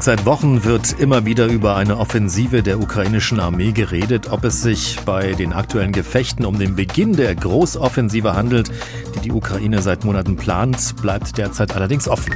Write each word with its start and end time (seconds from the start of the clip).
Seit 0.00 0.24
Wochen 0.24 0.64
wird 0.64 0.98
immer 1.00 1.26
wieder 1.26 1.44
über 1.48 1.76
eine 1.76 1.98
Offensive 1.98 2.62
der 2.62 2.80
ukrainischen 2.80 3.38
Armee 3.38 3.72
geredet. 3.72 4.32
Ob 4.32 4.42
es 4.42 4.62
sich 4.62 4.96
bei 5.04 5.32
den 5.34 5.52
aktuellen 5.52 5.92
Gefechten 5.92 6.46
um 6.46 6.58
den 6.58 6.74
Beginn 6.74 7.12
der 7.12 7.34
Großoffensive 7.34 8.34
handelt, 8.34 8.70
die 9.14 9.20
die 9.20 9.32
Ukraine 9.32 9.82
seit 9.82 10.06
Monaten 10.06 10.36
plant, 10.36 10.96
bleibt 11.02 11.36
derzeit 11.36 11.76
allerdings 11.76 12.08
offen. 12.08 12.32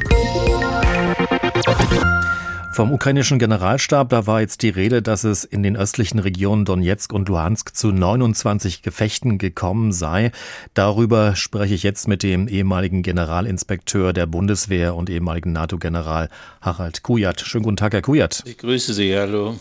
Vom 2.76 2.92
ukrainischen 2.92 3.38
Generalstab, 3.38 4.10
da 4.10 4.26
war 4.26 4.42
jetzt 4.42 4.60
die 4.60 4.68
Rede, 4.68 5.00
dass 5.00 5.24
es 5.24 5.44
in 5.44 5.62
den 5.62 5.78
östlichen 5.78 6.18
Regionen 6.18 6.66
Donetsk 6.66 7.10
und 7.10 7.26
Luhansk 7.26 7.74
zu 7.74 7.90
29 7.90 8.82
Gefechten 8.82 9.38
gekommen 9.38 9.92
sei. 9.92 10.30
Darüber 10.74 11.36
spreche 11.36 11.72
ich 11.72 11.82
jetzt 11.82 12.06
mit 12.06 12.22
dem 12.22 12.48
ehemaligen 12.48 13.02
Generalinspekteur 13.02 14.12
der 14.12 14.26
Bundeswehr 14.26 14.94
und 14.94 15.08
ehemaligen 15.08 15.52
NATO-General 15.52 16.28
Harald 16.60 17.02
Kujat. 17.02 17.40
Schönen 17.40 17.64
guten 17.64 17.78
Tag, 17.78 17.94
Herr 17.94 18.02
Kujat. 18.02 18.42
Ich 18.44 18.58
grüße 18.58 18.92
Sie, 18.92 19.16
hallo. 19.16 19.56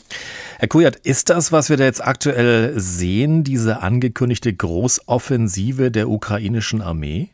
Herr 0.59 0.67
Kujat, 0.67 0.97
ist 0.97 1.29
das, 1.29 1.53
was 1.53 1.69
wir 1.69 1.77
da 1.77 1.85
jetzt 1.85 2.05
aktuell 2.05 2.77
sehen, 2.77 3.45
diese 3.45 3.81
angekündigte 3.81 4.53
Großoffensive 4.53 5.89
der 5.89 6.09
ukrainischen 6.09 6.81
Armee? 6.81 7.29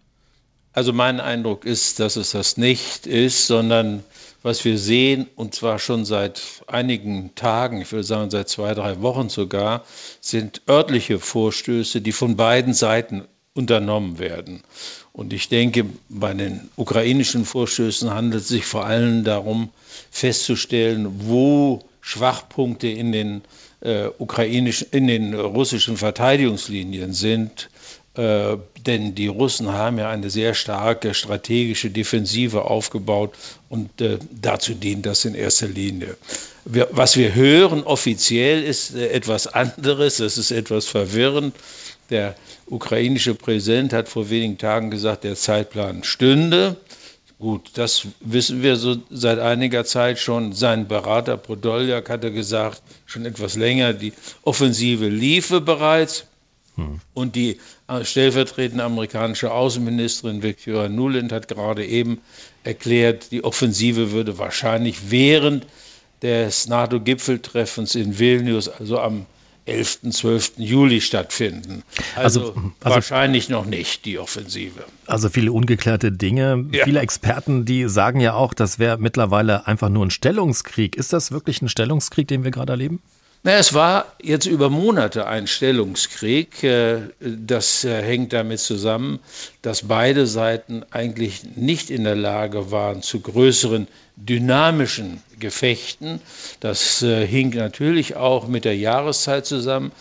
Also 0.73 0.93
mein 0.93 1.19
Eindruck 1.19 1.65
ist, 1.65 1.99
dass 1.99 2.15
es 2.15 2.31
das 2.31 2.55
nicht 2.55 3.05
ist, 3.05 3.47
sondern 3.47 4.03
was 4.41 4.63
wir 4.63 4.77
sehen, 4.77 5.27
und 5.35 5.53
zwar 5.53 5.79
schon 5.79 6.05
seit 6.05 6.41
einigen 6.65 7.35
Tagen, 7.35 7.81
ich 7.81 7.91
würde 7.91 8.05
sagen 8.05 8.31
seit 8.31 8.47
zwei, 8.49 8.73
drei 8.73 9.01
Wochen 9.01 9.29
sogar, 9.29 9.83
sind 10.21 10.61
örtliche 10.69 11.19
Vorstöße, 11.19 12.01
die 12.01 12.13
von 12.13 12.37
beiden 12.37 12.73
Seiten 12.73 13.25
unternommen 13.53 14.17
werden. 14.17 14.63
Und 15.13 15.33
ich 15.33 15.49
denke, 15.49 15.85
bei 16.07 16.33
den 16.33 16.69
ukrainischen 16.77 17.43
Vorstößen 17.43 18.09
handelt 18.09 18.43
es 18.43 18.47
sich 18.47 18.65
vor 18.65 18.85
allem 18.85 19.25
darum, 19.25 19.69
festzustellen, 20.09 21.07
wo 21.27 21.83
Schwachpunkte 21.99 22.87
in 22.87 23.11
den 23.11 23.41
äh, 23.81 24.07
ukrainischen, 24.17 24.87
in 24.91 25.07
den 25.07 25.33
russischen 25.33 25.97
Verteidigungslinien 25.97 27.13
sind, 27.13 27.69
äh, 28.15 28.57
denn 28.85 29.15
die 29.15 29.27
Russen 29.27 29.71
haben 29.71 29.97
ja 29.97 30.09
eine 30.09 30.29
sehr 30.29 30.53
starke 30.53 31.13
strategische 31.13 31.89
Defensive 31.89 32.65
aufgebaut 32.65 33.35
und 33.69 34.01
äh, 34.01 34.17
dazu 34.31 34.73
dient 34.73 35.05
das 35.05 35.23
in 35.23 35.35
erster 35.35 35.67
Linie. 35.67 36.17
Wir, 36.65 36.89
was 36.91 37.15
wir 37.15 37.33
hören 37.33 37.83
offiziell 37.83 38.63
ist 38.63 38.95
äh, 38.95 39.09
etwas 39.09 39.47
anderes, 39.47 40.17
das 40.17 40.37
ist 40.37 40.51
etwas 40.51 40.87
verwirrend. 40.87 41.55
Der 42.09 42.35
ukrainische 42.67 43.33
Präsident 43.33 43.93
hat 43.93 44.09
vor 44.09 44.29
wenigen 44.29 44.57
Tagen 44.57 44.91
gesagt, 44.91 45.23
der 45.23 45.35
Zeitplan 45.35 46.03
stünde. 46.03 46.75
Gut, 47.39 47.71
das 47.75 48.05
wissen 48.19 48.61
wir 48.61 48.75
so 48.75 48.97
seit 49.09 49.39
einiger 49.39 49.85
Zeit 49.85 50.19
schon. 50.19 50.53
Sein 50.53 50.87
Berater 50.87 51.37
Podoljak 51.37 52.09
hatte 52.09 52.31
gesagt, 52.31 52.81
schon 53.05 53.25
etwas 53.25 53.55
länger, 53.55 53.93
die 53.93 54.13
Offensive 54.43 55.07
liefe 55.07 55.61
bereits. 55.61 56.25
Hm. 56.75 56.99
Und 57.13 57.35
die 57.35 57.59
äh, 57.87 58.03
stellvertretende 58.03 58.83
amerikanische 58.83 59.51
Außenministerin 59.51 60.43
Victoria 60.43 60.89
Nuland 60.89 61.31
hat 61.31 61.47
gerade 61.47 61.85
eben 61.85 62.19
erklärt, 62.63 63.31
die 63.31 63.43
Offensive 63.43 64.11
würde 64.11 64.37
wahrscheinlich 64.37 65.11
während 65.11 65.65
des 66.21 66.67
NATO-Gipfeltreffens 66.67 67.95
in 67.95 68.17
Vilnius, 68.19 68.69
also 68.69 68.99
am 68.99 69.25
11. 69.65 70.11
12. 70.11 70.53
Juli 70.57 71.01
stattfinden. 71.01 71.83
Also, 72.15 72.39
also, 72.41 72.53
also, 72.53 72.95
wahrscheinlich 72.95 73.49
noch 73.49 73.65
nicht 73.65 74.05
die 74.05 74.17
Offensive. 74.17 74.83
Also 75.05 75.29
viele 75.29 75.51
ungeklärte 75.51 76.11
Dinge. 76.11 76.65
Ja. 76.71 76.83
Viele 76.83 76.99
Experten, 76.99 77.65
die 77.65 77.87
sagen 77.87 78.19
ja 78.19 78.33
auch, 78.33 78.53
das 78.53 78.79
wäre 78.79 78.97
mittlerweile 78.97 79.67
einfach 79.67 79.89
nur 79.89 80.05
ein 80.05 80.11
Stellungskrieg. 80.11 80.95
Ist 80.95 81.13
das 81.13 81.31
wirklich 81.31 81.61
ein 81.61 81.69
Stellungskrieg, 81.69 82.27
den 82.27 82.43
wir 82.43 82.51
gerade 82.51 82.73
erleben? 82.73 83.01
Na, 83.43 83.53
es 83.53 83.73
war 83.73 84.05
jetzt 84.21 84.45
über 84.45 84.69
Monate 84.69 85.25
ein 85.25 85.47
Stellungskrieg. 85.47 86.63
Äh, 86.63 86.99
das 87.19 87.83
äh, 87.83 88.03
hängt 88.03 88.33
damit 88.33 88.59
zusammen, 88.59 89.19
dass 89.63 89.87
beide 89.87 90.27
Seiten 90.27 90.85
eigentlich 90.91 91.41
nicht 91.55 91.89
in 91.89 92.03
der 92.03 92.15
Lage 92.15 92.69
waren 92.69 93.01
zu 93.01 93.19
größeren 93.19 93.87
dynamischen 94.15 95.23
Gefechten. 95.39 96.21
Das 96.59 97.01
äh, 97.01 97.25
hing 97.25 97.49
natürlich 97.49 98.15
auch 98.15 98.47
mit 98.47 98.63
der 98.63 98.77
Jahreszeit 98.77 99.47
zusammen. 99.47 99.91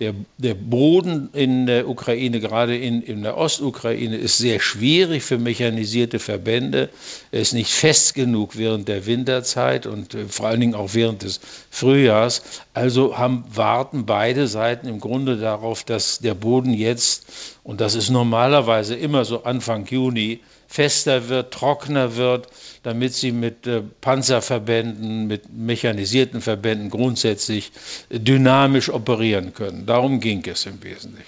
Der, 0.00 0.14
der 0.38 0.54
Boden 0.54 1.28
in 1.34 1.66
der 1.66 1.86
Ukraine, 1.86 2.40
gerade 2.40 2.76
in, 2.76 3.02
in 3.02 3.22
der 3.22 3.36
Ostukraine, 3.36 4.16
ist 4.16 4.38
sehr 4.38 4.58
schwierig 4.58 5.22
für 5.22 5.36
mechanisierte 5.36 6.18
Verbände. 6.18 6.88
Er 7.32 7.40
ist 7.42 7.52
nicht 7.52 7.70
fest 7.70 8.14
genug 8.14 8.56
während 8.56 8.88
der 8.88 9.04
Winterzeit 9.04 9.86
und 9.86 10.14
äh, 10.14 10.24
vor 10.24 10.46
allen 10.46 10.60
Dingen 10.60 10.74
auch 10.74 10.94
während 10.94 11.22
des 11.22 11.40
Frühjahrs. 11.70 12.42
Also 12.72 13.18
haben, 13.18 13.44
warten 13.52 14.06
beide 14.06 14.48
Seiten 14.48 14.88
im 14.88 15.00
Grunde 15.00 15.36
darauf, 15.36 15.84
dass 15.84 16.18
der 16.18 16.34
Boden 16.34 16.72
jetzt, 16.72 17.26
und 17.62 17.82
das 17.82 17.94
ist 17.94 18.08
normalerweise 18.08 18.94
immer 18.94 19.26
so 19.26 19.44
Anfang 19.44 19.84
Juni, 19.84 20.40
fester 20.70 21.28
wird, 21.28 21.52
trockener 21.52 22.14
wird, 22.14 22.46
damit 22.84 23.12
sie 23.12 23.32
mit 23.32 23.66
äh, 23.66 23.82
Panzerverbänden, 24.00 25.26
mit 25.26 25.52
mechanisierten 25.52 26.40
Verbänden 26.40 26.90
grundsätzlich 26.90 27.72
dynamisch 28.08 28.88
operieren 28.88 29.52
können. 29.52 29.84
Darum 29.90 30.20
ging 30.20 30.44
es 30.46 30.66
im 30.66 30.80
Wesentlichen. 30.84 31.26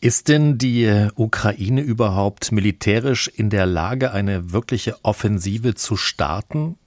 Ist 0.00 0.28
denn 0.28 0.56
die 0.56 0.90
Ukraine 1.16 1.82
überhaupt 1.82 2.50
militärisch 2.50 3.28
in 3.28 3.50
der 3.50 3.66
Lage, 3.66 4.12
eine 4.12 4.52
wirkliche 4.52 4.96
Offensive 5.02 5.74
zu 5.74 5.98
starten? 5.98 6.78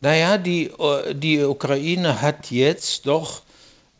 Naja, 0.00 0.38
die, 0.38 0.66
äh, 0.66 1.16
die 1.16 1.42
Ukraine 1.42 2.22
hat 2.22 2.52
jetzt 2.52 3.08
doch 3.08 3.42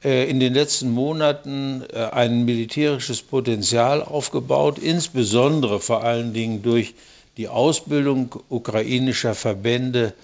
äh, 0.04 0.30
in 0.30 0.38
den 0.38 0.54
letzten 0.54 0.92
Monaten 0.92 1.82
äh, 1.92 2.04
ein 2.12 2.44
militärisches 2.44 3.20
Potenzial 3.20 4.00
aufgebaut, 4.00 4.78
insbesondere 4.78 5.80
vor 5.80 6.04
allen 6.04 6.32
Dingen 6.32 6.62
durch 6.62 6.94
die 7.36 7.48
Ausbildung 7.48 8.32
ukrainischer 8.48 9.34
Verbände 9.34 10.14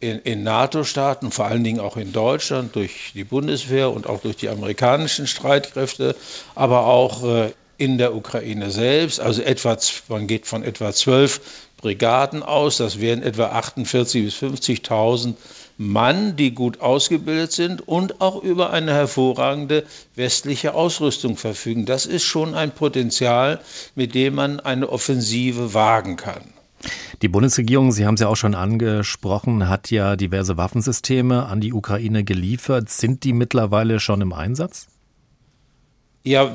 in, 0.00 0.20
in 0.20 0.42
NATO-Staaten, 0.42 1.30
vor 1.30 1.46
allen 1.46 1.64
Dingen 1.64 1.80
auch 1.80 1.96
in 1.96 2.12
Deutschland 2.12 2.76
durch 2.76 3.12
die 3.14 3.24
Bundeswehr 3.24 3.90
und 3.90 4.06
auch 4.06 4.20
durch 4.20 4.36
die 4.36 4.48
amerikanischen 4.48 5.26
Streitkräfte, 5.26 6.14
aber 6.54 6.86
auch 6.86 7.24
äh, 7.24 7.52
in 7.78 7.98
der 7.98 8.14
Ukraine 8.14 8.70
selbst. 8.70 9.20
Also 9.20 9.42
etwa, 9.42 9.76
man 10.08 10.26
geht 10.26 10.46
von 10.46 10.62
etwa 10.62 10.92
zwölf 10.92 11.40
Brigaden 11.78 12.42
aus, 12.42 12.78
das 12.78 13.00
wären 13.00 13.22
etwa 13.22 13.52
48.000 13.52 14.24
bis 14.24 14.34
50.000 14.36 15.34
Mann, 15.80 16.34
die 16.34 16.50
gut 16.52 16.80
ausgebildet 16.80 17.52
sind 17.52 17.86
und 17.86 18.20
auch 18.20 18.42
über 18.42 18.70
eine 18.70 18.92
hervorragende 18.92 19.84
westliche 20.16 20.74
Ausrüstung 20.74 21.36
verfügen. 21.36 21.86
Das 21.86 22.04
ist 22.04 22.24
schon 22.24 22.56
ein 22.56 22.72
Potenzial, 22.72 23.60
mit 23.94 24.16
dem 24.16 24.34
man 24.34 24.58
eine 24.58 24.88
Offensive 24.88 25.74
wagen 25.74 26.16
kann. 26.16 26.52
Die 27.22 27.28
Bundesregierung, 27.28 27.92
Sie 27.92 28.06
haben 28.06 28.14
es 28.14 28.20
ja 28.20 28.28
auch 28.28 28.36
schon 28.36 28.54
angesprochen, 28.54 29.68
hat 29.68 29.90
ja 29.90 30.16
diverse 30.16 30.56
Waffensysteme 30.56 31.46
an 31.46 31.60
die 31.60 31.72
Ukraine 31.72 32.24
geliefert. 32.24 32.88
Sind 32.90 33.24
die 33.24 33.32
mittlerweile 33.32 34.00
schon 34.00 34.20
im 34.20 34.32
Einsatz? 34.32 34.88
Ja, 36.24 36.52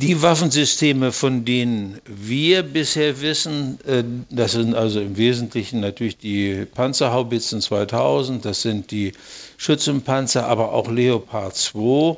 die 0.00 0.22
Waffensysteme, 0.22 1.12
von 1.12 1.44
denen 1.44 2.00
wir 2.06 2.62
bisher 2.62 3.20
wissen, 3.20 3.78
äh, 3.86 4.02
das 4.30 4.52
sind 4.52 4.74
also 4.74 5.00
im 5.00 5.16
Wesentlichen 5.16 5.80
natürlich 5.80 6.16
die 6.16 6.64
Panzerhaubitzen 6.64 7.60
2000, 7.60 8.44
das 8.44 8.62
sind 8.62 8.90
die 8.90 9.12
Schützenpanzer, 9.58 10.46
aber 10.46 10.72
auch 10.72 10.88
Leopard 10.90 11.54
2. 11.54 12.16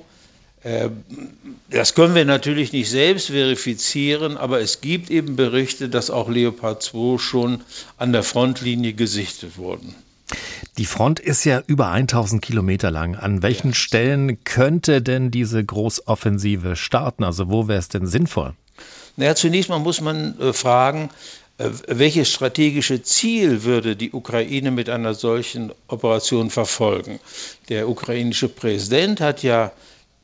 Äh, 0.64 0.90
das 1.70 1.94
können 1.94 2.14
wir 2.14 2.24
natürlich 2.24 2.72
nicht 2.72 2.90
selbst 2.90 3.28
verifizieren, 3.28 4.36
aber 4.36 4.60
es 4.60 4.80
gibt 4.80 5.10
eben 5.10 5.36
Berichte, 5.36 5.88
dass 5.88 6.10
auch 6.10 6.28
Leopard 6.28 6.82
2 6.82 7.18
schon 7.18 7.62
an 7.96 8.12
der 8.12 8.22
Frontlinie 8.22 8.92
gesichtet 8.92 9.56
wurden. 9.56 9.94
Die 10.78 10.86
Front 10.86 11.20
ist 11.20 11.44
ja 11.44 11.62
über 11.66 11.88
1000 11.90 12.40
Kilometer 12.40 12.90
lang. 12.90 13.16
An 13.16 13.42
welchen 13.42 13.70
ja. 13.70 13.74
Stellen 13.74 14.42
könnte 14.44 15.02
denn 15.02 15.30
diese 15.30 15.62
Großoffensive 15.62 16.76
starten? 16.76 17.24
Also 17.24 17.50
wo 17.50 17.68
wäre 17.68 17.78
es 17.78 17.88
denn 17.88 18.06
sinnvoll? 18.06 18.54
Naja, 19.16 19.34
zunächst 19.34 19.68
mal 19.68 19.78
muss 19.78 20.00
man 20.00 20.38
äh, 20.40 20.52
fragen, 20.54 21.10
äh, 21.58 21.68
welches 21.88 22.32
strategische 22.32 23.02
Ziel 23.02 23.64
würde 23.64 23.96
die 23.96 24.12
Ukraine 24.12 24.70
mit 24.70 24.88
einer 24.88 25.12
solchen 25.12 25.72
Operation 25.88 26.48
verfolgen? 26.48 27.20
Der 27.68 27.88
ukrainische 27.88 28.48
Präsident 28.48 29.20
hat 29.20 29.42
ja 29.42 29.72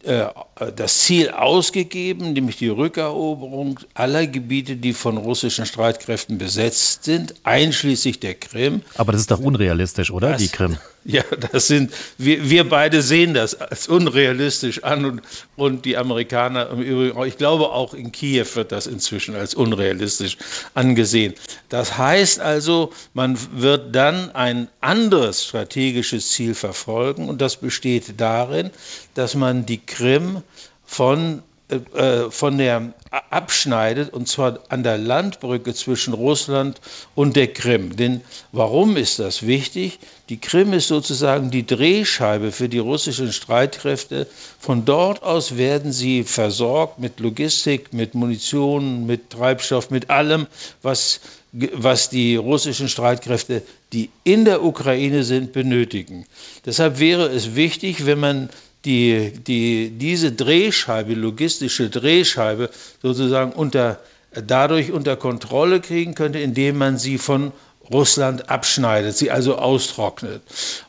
das 0.05 0.99
Ziel 0.99 1.31
ausgegeben, 1.31 2.33
nämlich 2.33 2.57
die 2.57 2.69
Rückeroberung 2.69 3.81
aller 3.95 4.27
Gebiete, 4.27 4.77
die 4.77 4.93
von 4.93 5.17
russischen 5.17 5.67
Streitkräften 5.67 6.39
besetzt 6.39 7.05
sind, 7.05 7.35
einschließlich 7.43 8.21
der 8.21 8.35
Krim. 8.35 8.83
Aber 8.97 9.13
das 9.13 9.23
ist 9.23 9.31
doch 9.31 9.41
unrealistisch, 9.41 10.11
oder? 10.11 10.31
Das, 10.31 10.39
die 10.43 10.49
Krim. 10.49 10.77
Ja, 11.05 11.23
das 11.53 11.69
sind, 11.69 11.91
wir, 12.19 12.51
wir 12.51 12.69
beide 12.69 13.01
sehen 13.01 13.33
das 13.33 13.55
als 13.55 13.89
unrealistisch 13.89 14.85
an 14.85 15.07
und, 15.07 15.23
und 15.57 15.87
die 15.87 15.97
Amerikaner 15.97 16.69
im 16.69 16.83
Übrigen, 16.83 17.25
ich 17.25 17.39
glaube 17.39 17.71
auch 17.71 17.95
in 17.95 18.13
Kiew 18.13 18.45
wird 18.55 18.73
das 18.73 18.87
inzwischen 18.87 19.35
als 19.35 19.55
unrealistisch 19.55 20.37
angesehen. 20.75 21.33
Das 21.71 21.97
heißt 21.97 22.41
also, 22.41 22.93
man 23.15 23.39
wird 23.55 23.95
dann 23.95 24.35
ein 24.35 24.69
anderes 24.83 25.47
strategisches 25.47 26.31
Ziel 26.31 26.53
verfolgen 26.53 27.31
und 27.31 27.41
das 27.41 27.57
besteht 27.57 28.21
darin, 28.21 28.71
dass 29.15 29.35
man 29.35 29.65
die 29.65 29.79
Krim 29.89 30.43
von 30.85 31.43
äh, 31.69 32.31
von 32.31 32.57
der 32.57 32.95
abschneidet, 33.29 34.11
und 34.15 34.27
zwar 34.27 34.61
an 34.71 34.83
der 34.83 34.97
Landbrücke 34.97 35.75
zwischen 35.75 36.15
Russland 36.15 36.81
und 37.15 37.37
der 37.37 37.49
Krim. 37.49 37.95
Denn 37.95 38.23
warum 38.53 38.97
ist 38.97 39.19
das 39.19 39.47
wichtig? 39.47 39.99
Die 40.31 40.39
Krim 40.39 40.73
ist 40.73 40.89
sozusagen 40.89 41.51
die 41.51 41.67
Drehscheibe 41.67 42.53
für 42.53 42.71
die 42.71 42.79
russischen 42.79 43.33
Streitkräfte. 43.33 44.27
Von 44.59 44.87
dort 44.87 45.23
aus 45.23 45.59
werden 45.59 45.93
sie 45.93 46.23
versorgt 46.23 46.99
mit 46.99 47.21
Logistik, 47.21 47.93
mit 47.93 48.15
Munition, 48.15 49.05
mit 49.05 49.29
Treibstoff, 49.29 49.91
mit 49.91 50.09
allem, 50.09 50.47
was, 50.81 51.21
was 51.53 52.09
die 52.09 52.37
russischen 52.37 52.89
Streitkräfte, 52.89 53.61
die 53.93 54.09
in 54.25 54.47
der 54.47 54.65
Ukraine 54.65 55.23
sind, 55.23 55.53
benötigen. 55.53 56.25
Deshalb 56.65 56.99
wäre 56.99 57.27
es 57.29 57.57
wichtig, 57.57 58.07
wenn 58.07 58.21
man 58.21 58.49
die, 58.85 59.33
die, 59.33 59.91
diese 59.91 60.33
Drehscheibe, 60.33 61.15
logistische 61.15 61.91
Drehscheibe 61.91 62.71
sozusagen 63.03 63.53
unter, 63.53 64.01
dadurch 64.33 64.93
unter 64.93 65.17
Kontrolle 65.17 65.81
kriegen 65.81 66.15
könnte, 66.15 66.39
indem 66.39 66.79
man 66.79 66.99
sie 66.99 67.19
von 67.19 67.53
Russland 67.93 68.51
abschneidet, 68.51 69.17
sie 69.17 69.31
also 69.31 69.57
austrocknet. 69.57 70.43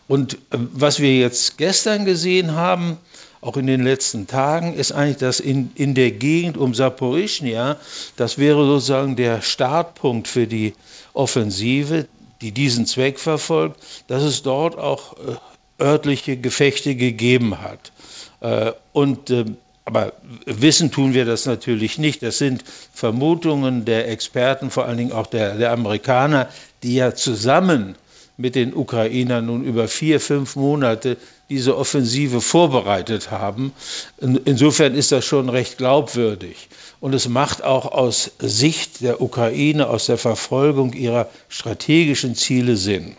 Und 0.07 0.33
äh, 0.33 0.37
was 0.73 0.99
wir 0.99 1.17
jetzt 1.17 1.57
gestern 1.57 2.05
gesehen 2.05 2.55
haben, 2.55 2.97
auch 3.41 3.55
in 3.55 3.67
den 3.67 3.83
letzten 3.83 4.27
Tagen, 4.27 4.73
ist 4.73 4.91
eigentlich, 4.91 5.17
dass 5.17 5.39
in, 5.39 5.71
in 5.75 5.95
der 5.95 6.11
Gegend 6.11 6.57
um 6.57 6.73
Saporischnia, 6.73 7.77
das 8.17 8.37
wäre 8.37 8.65
sozusagen 8.65 9.15
der 9.15 9.41
Startpunkt 9.41 10.27
für 10.27 10.45
die 10.45 10.73
Offensive, 11.13 12.07
die 12.41 12.51
diesen 12.51 12.85
Zweck 12.85 13.17
verfolgt, 13.17 13.81
dass 14.07 14.23
es 14.23 14.41
dort 14.43 14.77
auch 14.77 15.13
äh, 15.13 15.35
örtliche 15.79 16.37
Gefechte 16.37 16.95
gegeben 16.95 17.61
hat. 17.61 17.91
Äh, 18.41 18.71
und, 18.93 19.29
äh, 19.29 19.45
aber 19.85 20.13
wissen 20.45 20.91
tun 20.91 21.13
wir 21.13 21.25
das 21.25 21.45
natürlich 21.45 21.97
nicht. 21.97 22.21
Das 22.21 22.37
sind 22.37 22.63
Vermutungen 22.93 23.85
der 23.85 24.07
Experten, 24.09 24.69
vor 24.69 24.85
allen 24.85 24.97
Dingen 24.97 25.11
auch 25.11 25.27
der, 25.27 25.55
der 25.55 25.71
Amerikaner, 25.71 26.49
die 26.83 26.95
ja 26.95 27.15
zusammen 27.15 27.95
mit 28.37 28.55
den 28.55 28.73
Ukrainern 28.73 29.47
nun 29.47 29.63
über 29.65 29.87
vier, 29.87 30.19
fünf 30.19 30.55
Monate 30.55 31.17
diese 31.49 31.75
Offensive 31.77 32.39
vorbereitet 32.39 33.31
haben. 33.31 33.73
Insofern 34.45 34.93
ist 34.95 35.11
das 35.11 35.25
schon 35.25 35.49
recht 35.49 35.77
glaubwürdig. 35.77 36.69
Und 37.01 37.13
es 37.13 37.27
macht 37.27 37.63
auch 37.63 37.91
aus 37.91 38.31
Sicht 38.39 39.01
der 39.01 39.21
Ukraine, 39.21 39.87
aus 39.87 40.05
der 40.05 40.17
Verfolgung 40.17 40.93
ihrer 40.93 41.29
strategischen 41.49 42.35
Ziele 42.35 42.77
Sinn. 42.77 43.17